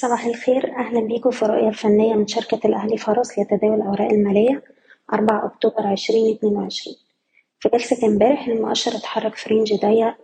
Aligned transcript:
صباح 0.00 0.24
الخير. 0.26 0.76
أهلا 0.78 1.00
بيكم 1.00 1.30
في 1.30 1.42
الرؤية 1.42 1.68
الفنية 1.68 2.14
من 2.14 2.26
شركة 2.26 2.60
الأهلي 2.66 2.96
فرس 2.96 3.38
لتداول 3.38 3.74
الأوراق 3.74 4.10
المالية 4.10 4.62
أربعة 5.12 5.46
أكتوبر 5.46 5.86
عشرين 5.86 6.34
اتنين 6.34 6.56
وعشرين. 6.56 6.96
في 7.60 7.68
جلسة 7.68 8.06
امبارح 8.06 8.46
المؤشر 8.48 8.96
اتحرك 8.96 9.34
في 9.34 9.48
رينج 9.48 9.74
ضيق 9.74 10.14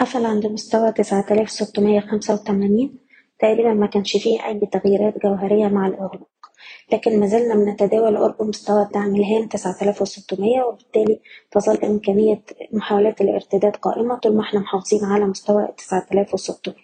قفل 0.00 0.26
عند 0.26 0.46
مستوى 0.46 0.92
تسعة 0.92 1.26
آلاف 1.30 1.50
ستمية 1.50 2.00
خمسة 2.00 2.34
وتمانين. 2.34 2.98
تقريبا 3.38 3.74
ما 3.74 3.86
كانش 3.86 4.16
فيه 4.16 4.46
أي 4.46 4.60
تغييرات 4.72 5.14
جوهرية 5.22 5.66
مع 5.66 5.86
الإغلاق 5.86 6.28
لكن 6.92 7.20
ما 7.20 7.26
زلنا 7.26 7.54
بنتداول 7.54 8.18
قرب 8.18 8.42
مستوى 8.42 8.82
الدعم 8.82 9.16
الهام 9.16 9.48
تسعة 9.48 9.76
آلاف 9.82 10.02
وستمية 10.02 10.62
وبالتالي 10.62 11.20
تظل 11.50 11.76
إمكانية 11.84 12.42
محاولات 12.72 13.20
الارتداد 13.20 13.76
قائمة 13.76 14.18
طول 14.18 14.36
ما 14.36 14.42
إحنا 14.42 14.60
محافظين 14.60 15.04
على 15.04 15.24
مستوى 15.24 15.68
تسعة 15.76 16.06
آلاف 16.12 16.34
وستمية. 16.34 16.83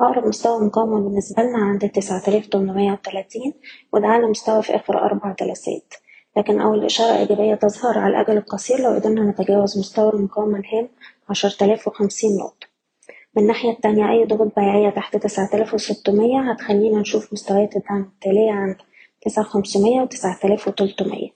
أقرب 0.00 0.26
مستوى 0.26 0.66
مقاومة 0.66 1.00
بالنسبة 1.00 1.42
لنا 1.42 1.58
عند 1.58 1.88
تسعة 1.88 2.22
آلاف 2.28 2.46
تمنمية 2.46 2.92
وتلاتين 2.92 3.52
وده 3.92 4.06
أعلى 4.06 4.26
مستوى 4.26 4.62
في 4.62 4.76
آخر 4.76 4.98
أربع 5.04 5.34
جلسات 5.40 5.94
لكن 6.36 6.60
أول 6.60 6.84
إشارة 6.84 7.16
إيجابية 7.18 7.54
تظهر 7.54 7.98
على 7.98 8.10
الأجل 8.16 8.36
القصير 8.36 8.80
لو 8.80 8.90
قدرنا 8.90 9.30
نتجاوز 9.30 9.78
مستوى 9.78 10.12
المقاومة 10.12 10.58
الهام 10.58 10.88
عشرة 11.30 11.64
آلاف 11.64 11.88
وخمسين 11.88 12.36
نقطة. 12.36 12.66
من 13.36 13.42
الناحية 13.42 13.70
التانية 13.70 14.10
أي 14.10 14.24
ضغوط 14.24 14.52
بيعية 14.56 14.90
تحت 14.90 15.16
تسعة 15.16 15.50
آلاف 15.54 15.74
وستمية 15.74 16.50
هتخلينا 16.52 17.00
نشوف 17.00 17.32
مستويات 17.32 17.76
الدعم 17.76 18.02
التالية 18.02 18.50
عند 18.52 18.76
تسعة 19.22 19.44
خمسمية 19.44 20.00
وتسعة 20.00 20.38
آلاف 20.44 20.68
وتلتمية. 20.68 21.28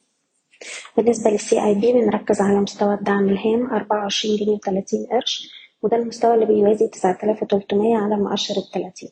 بالنسبة 0.96 1.30
للسي 1.30 1.64
أي 1.64 1.74
بي 1.74 1.92
بنركز 1.92 2.40
على 2.40 2.60
مستوى 2.60 2.94
الدعم 2.94 3.28
الهام 3.28 3.70
أربعة 3.74 3.98
وعشرين 4.02 4.36
جنيه 4.36 4.52
وتلاتين 4.54 5.06
قرش. 5.12 5.48
وده 5.82 5.96
المستوى 5.96 6.34
اللي 6.34 6.46
بيوازي 6.46 6.88
تسعة 6.88 7.18
آلاف 7.24 7.42
وتلتمية 7.42 7.96
على 7.96 8.16
مؤشر 8.16 8.54
التلاتين. 8.56 9.08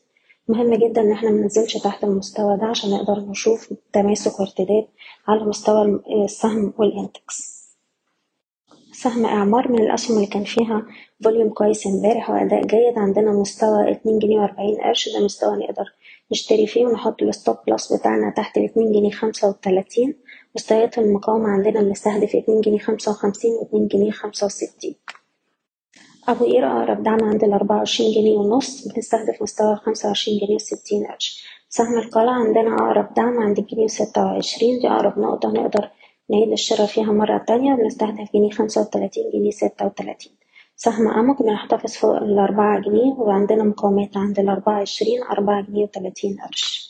مهم 0.48 0.74
جدا 0.74 1.01
إن 1.01 1.12
إحنا 1.12 1.30
مننزلش 1.30 1.77
تحت 1.77 2.05
المستوى 2.05 2.57
ده 2.57 2.66
عشان 2.66 2.91
نقدر 2.91 3.20
نشوف 3.20 3.73
تماسك 3.93 4.41
وارتداد 4.41 4.87
على 5.29 5.45
مستوى 5.45 6.01
السهم 6.24 6.73
وال 6.79 7.01
index 7.01 7.57
سهم 8.93 9.26
إعمار 9.26 9.73
من 9.73 9.79
الأسهم 9.82 10.16
اللي 10.16 10.26
كان 10.26 10.45
فيها 10.45 10.87
volume 11.24 11.49
كويس 11.51 11.87
امبارح 11.87 12.30
وأداء 12.30 12.66
جيد. 12.66 12.98
عندنا 12.98 13.32
مستوى 13.32 13.91
اتنين 13.93 14.19
جنيه 14.19 14.38
وأربعين 14.41 14.76
قرش 14.80 15.09
ده 15.09 15.24
مستوى 15.24 15.57
نقدر 15.57 15.85
نشتري 16.32 16.66
فيه 16.66 16.87
ونحط 16.87 17.23
ال 17.23 17.29
stop 17.29 17.57
loss 17.69 17.93
بتاعنا 17.93 18.30
تحت 18.37 18.57
الاتنين 18.59 18.93
جنيه 18.93 19.10
خمسة 19.10 19.48
وتلاتين. 19.48 20.15
مستويات 20.54 20.98
المقاومة 20.98 21.48
عندنا 21.48 21.80
بنستهدف 21.82 22.37
اتنين 22.37 22.60
جنيه 22.60 22.79
خمسة 22.79 23.10
وخمسين 23.10 23.52
واتنين 23.52 23.88
جنيه 23.88 24.10
خمسة 24.10 24.46
وستين. 24.46 24.95
أبو 26.29 26.45
قير 26.45 26.66
أقرب 26.66 27.02
دعم 27.02 27.24
عند 27.24 27.45
الأربعة 27.45 27.77
وعشرين 27.77 28.13
جنيه 28.13 28.37
ونص 28.38 28.88
بنستهدف 28.88 29.43
مستوى 29.43 29.77
خمسة 29.77 30.09
وعشرين 30.09 30.38
جنيه 30.38 30.55
وستين 30.55 31.07
قرش 31.07 31.45
سهم 31.69 31.99
القلعة 31.99 32.32
عندنا 32.35 32.74
أقرب 32.74 33.15
دعم 33.15 33.38
عند 33.38 33.59
الجنيه 33.59 33.85
وستة 33.85 34.24
وعشرين 34.24 34.79
دي 34.79 34.88
أقرب 34.88 35.19
نقطة 35.19 35.49
نقدر 35.49 35.88
نعيد 36.30 36.52
الشراء 36.52 36.87
فيها 36.87 37.13
مرة 37.13 37.38
تانية 37.38 37.74
بنستهدف 37.74 38.32
جنيه 38.35 38.51
خمسة 38.51 38.80
وتلاتين 38.80 39.30
جنيه 39.35 39.51
ستة 39.51 39.87
وتلاتين. 39.87 40.32
سهم 40.77 41.09
أمك 41.09 41.43
بنحتفظ 41.43 41.93
فوق 41.93 42.16
الأربعة 42.16 42.80
جنيه 42.80 43.13
وعندنا 43.19 43.65
مقاومات 43.65 44.16
عند 44.16 44.38
الأربعة 44.38 44.80
عشرين 44.80 45.23
أربعة 45.23 45.60
جنيه 45.63 45.82
وتلاتين 45.82 46.37
قرش 46.47 46.87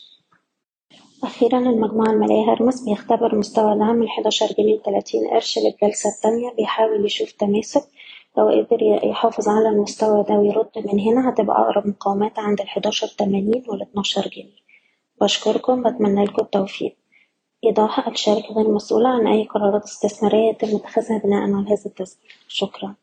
أخيرا 1.25 1.59
المجموعة 1.59 2.11
المالية 2.11 2.53
هرمس 2.53 2.81
بيختبر 2.85 3.39
مستوى 3.39 3.79
دعم 3.79 4.03
الحداشر 4.03 4.47
جنيه 4.59 4.75
وتلاتين 4.75 5.29
قرش 5.29 5.59
للجلسة 5.59 6.11
التانية 6.11 6.51
بيحاول 6.57 7.07
يشوف 7.07 7.33
تماسك 7.33 7.83
لو 8.39 8.49
قدر 8.49 8.83
يحافظ 9.05 9.49
على 9.49 9.69
المستوى 9.69 10.23
ده 10.29 10.35
ويرد 10.35 10.71
من 10.93 11.01
هنا 11.01 11.29
هتبقى 11.31 11.57
أقرب 11.63 11.87
مقاومات 11.87 12.39
عند 12.39 12.61
الحداشر 12.61 13.07
تمانين 13.07 13.65
والاتناشر 13.69 14.29
جنيه. 14.29 14.67
بشكركم 15.21 15.83
بتمنى 15.83 16.25
لكم 16.25 16.43
التوفيق. 16.43 16.97
إيضاح 17.65 18.09
الشركة 18.09 18.55
غير 18.55 18.69
مسؤولة 18.71 19.09
عن 19.09 19.27
أي 19.27 19.45
قرارات 19.45 19.85
استثمارية 19.85 20.49
يتم 20.51 20.77
اتخاذها 20.77 21.19
بناء 21.19 21.41
على 21.43 21.67
هذا 21.67 21.87
التسجيل. 21.87 22.31
شكرا. 22.49 22.95